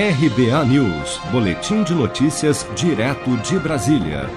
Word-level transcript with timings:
RBA 0.00 0.64
News, 0.66 1.18
Boletim 1.32 1.82
de 1.82 1.92
Notícias, 1.92 2.64
direto 2.76 3.36
de 3.38 3.58
Brasília. 3.58 4.30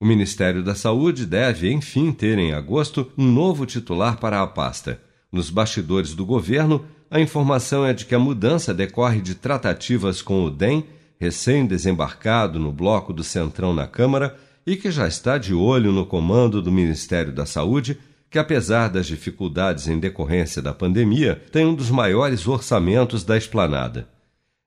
O 0.00 0.06
Ministério 0.06 0.62
da 0.62 0.74
Saúde 0.74 1.26
deve, 1.26 1.70
enfim, 1.70 2.10
ter 2.10 2.38
em 2.38 2.54
agosto 2.54 3.12
um 3.18 3.30
novo 3.30 3.66
titular 3.66 4.16
para 4.16 4.40
a 4.40 4.46
pasta. 4.46 4.98
Nos 5.30 5.50
bastidores 5.50 6.14
do 6.14 6.24
governo, 6.24 6.86
a 7.10 7.20
informação 7.20 7.84
é 7.84 7.92
de 7.92 8.06
que 8.06 8.14
a 8.14 8.18
mudança 8.18 8.72
decorre 8.72 9.20
de 9.20 9.34
tratativas 9.34 10.22
com 10.22 10.42
o 10.42 10.50
DEM, 10.50 10.86
recém-desembarcado 11.20 12.58
no 12.58 12.72
bloco 12.72 13.12
do 13.12 13.22
Centrão 13.22 13.74
na 13.74 13.86
Câmara, 13.86 14.38
e 14.66 14.74
que 14.74 14.90
já 14.90 15.06
está 15.06 15.36
de 15.36 15.52
olho 15.52 15.92
no 15.92 16.06
comando 16.06 16.62
do 16.62 16.72
Ministério 16.72 17.30
da 17.30 17.44
Saúde, 17.44 17.98
que, 18.30 18.38
apesar 18.38 18.88
das 18.88 19.06
dificuldades 19.06 19.86
em 19.86 19.98
decorrência 19.98 20.62
da 20.62 20.72
pandemia, 20.72 21.42
tem 21.52 21.66
um 21.66 21.74
dos 21.74 21.90
maiores 21.90 22.48
orçamentos 22.48 23.22
da 23.22 23.36
esplanada. 23.36 24.08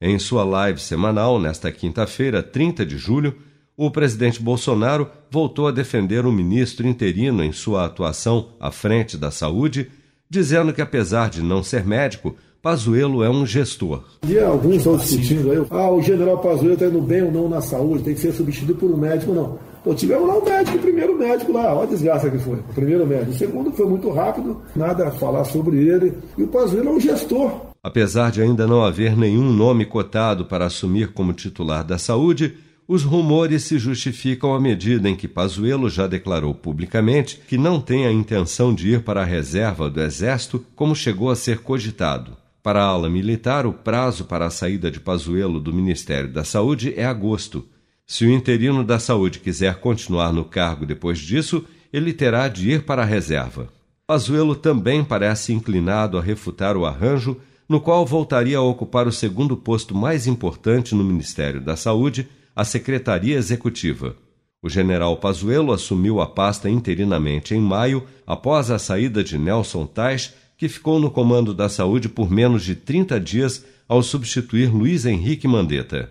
Em 0.00 0.16
sua 0.16 0.44
live 0.44 0.80
semanal, 0.80 1.40
nesta 1.40 1.72
quinta-feira, 1.72 2.40
30 2.40 2.86
de 2.86 2.96
julho, 2.96 3.34
o 3.76 3.90
presidente 3.90 4.40
Bolsonaro 4.40 5.10
voltou 5.28 5.66
a 5.66 5.72
defender 5.72 6.24
o 6.24 6.30
ministro 6.30 6.86
interino 6.86 7.42
em 7.42 7.50
sua 7.50 7.84
atuação 7.84 8.50
à 8.60 8.70
frente 8.70 9.16
da 9.16 9.32
saúde, 9.32 9.90
dizendo 10.30 10.72
que, 10.72 10.80
apesar 10.80 11.28
de 11.28 11.42
não 11.42 11.64
ser 11.64 11.84
médico, 11.84 12.36
Pazuello 12.62 13.24
é 13.24 13.28
um 13.28 13.44
gestor. 13.44 14.04
E 14.24 14.38
alguns 14.38 14.76
estão 14.76 14.96
discutindo 14.96 15.50
aí, 15.50 15.66
ah, 15.68 15.90
o 15.90 16.00
general 16.00 16.38
Pazuello 16.38 16.74
está 16.74 16.86
indo 16.86 17.00
bem 17.00 17.22
ou 17.24 17.32
não 17.32 17.48
na 17.48 17.60
saúde, 17.60 18.04
tem 18.04 18.14
que 18.14 18.20
ser 18.20 18.32
substituído 18.32 18.78
por 18.78 18.92
um 18.92 18.96
médico, 18.96 19.32
não. 19.32 19.58
Pô, 19.82 19.92
tivemos 19.94 20.28
lá 20.28 20.38
o 20.38 20.44
médico, 20.44 20.76
o 20.76 20.80
primeiro 20.80 21.18
médico 21.18 21.52
lá, 21.52 21.74
olha 21.74 21.82
a 21.82 21.86
desgraça 21.86 22.30
que 22.30 22.38
foi, 22.38 22.54
o 22.54 22.74
primeiro 22.74 23.04
médico. 23.04 23.32
O 23.32 23.34
segundo 23.34 23.72
foi 23.72 23.86
muito 23.86 24.10
rápido, 24.10 24.62
nada 24.76 25.08
a 25.08 25.10
falar 25.10 25.42
sobre 25.42 25.76
ele. 25.78 26.14
E 26.36 26.44
o 26.44 26.46
Pazuello 26.46 26.90
é 26.90 26.92
um 26.92 27.00
gestor. 27.00 27.68
Apesar 27.88 28.30
de 28.30 28.42
ainda 28.42 28.66
não 28.66 28.84
haver 28.84 29.16
nenhum 29.16 29.50
nome 29.50 29.86
cotado 29.86 30.44
para 30.44 30.66
assumir 30.66 31.08
como 31.08 31.32
titular 31.32 31.82
da 31.82 31.96
saúde, 31.96 32.54
os 32.86 33.02
rumores 33.02 33.62
se 33.62 33.78
justificam 33.78 34.54
à 34.54 34.60
medida 34.60 35.08
em 35.08 35.16
que 35.16 35.26
Pazuello 35.26 35.88
já 35.88 36.06
declarou 36.06 36.52
publicamente 36.52 37.40
que 37.48 37.56
não 37.56 37.80
tem 37.80 38.04
a 38.04 38.12
intenção 38.12 38.74
de 38.74 38.90
ir 38.90 39.04
para 39.04 39.22
a 39.22 39.24
reserva 39.24 39.88
do 39.88 40.02
Exército, 40.02 40.62
como 40.76 40.94
chegou 40.94 41.30
a 41.30 41.34
ser 41.34 41.60
cogitado. 41.60 42.36
Para 42.62 42.82
a 42.82 42.88
ala 42.88 43.08
militar, 43.08 43.64
o 43.64 43.72
prazo 43.72 44.26
para 44.26 44.44
a 44.44 44.50
saída 44.50 44.90
de 44.90 45.00
Pazuello 45.00 45.58
do 45.58 45.72
Ministério 45.72 46.30
da 46.30 46.44
Saúde 46.44 46.92
é 46.94 47.06
agosto. 47.06 47.66
Se 48.06 48.26
o 48.26 48.30
interino 48.30 48.84
da 48.84 48.98
Saúde 48.98 49.38
quiser 49.38 49.76
continuar 49.76 50.30
no 50.30 50.44
cargo 50.44 50.84
depois 50.84 51.18
disso, 51.18 51.64
ele 51.90 52.12
terá 52.12 52.48
de 52.48 52.70
ir 52.70 52.82
para 52.82 53.00
a 53.00 53.06
reserva. 53.06 53.70
Pazuello 54.06 54.54
também 54.54 55.02
parece 55.02 55.54
inclinado 55.54 56.18
a 56.18 56.20
refutar 56.20 56.76
o 56.76 56.84
arranjo 56.84 57.40
no 57.68 57.80
qual 57.80 58.06
voltaria 58.06 58.56
a 58.56 58.62
ocupar 58.62 59.06
o 59.06 59.12
segundo 59.12 59.56
posto 59.56 59.94
mais 59.94 60.26
importante 60.26 60.94
no 60.94 61.04
Ministério 61.04 61.60
da 61.60 61.76
Saúde, 61.76 62.28
a 62.56 62.64
Secretaria 62.64 63.36
Executiva. 63.36 64.16
O 64.62 64.68
general 64.68 65.16
Pazuello 65.18 65.72
assumiu 65.72 66.20
a 66.20 66.26
pasta 66.26 66.68
interinamente 66.68 67.54
em 67.54 67.60
maio, 67.60 68.04
após 68.26 68.70
a 68.70 68.78
saída 68.78 69.22
de 69.22 69.38
Nelson 69.38 69.86
Tais, 69.86 70.34
que 70.56 70.68
ficou 70.68 70.98
no 70.98 71.10
comando 71.10 71.54
da 71.54 71.68
saúde 71.68 72.08
por 72.08 72.30
menos 72.30 72.64
de 72.64 72.74
30 72.74 73.20
dias 73.20 73.64
ao 73.88 74.02
substituir 74.02 74.68
Luiz 74.70 75.06
Henrique 75.06 75.46
Mandetta. 75.46 76.10